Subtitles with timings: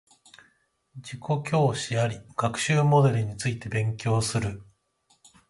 [0.95, 4.63] 自己教師あり学習モデルについて勉強する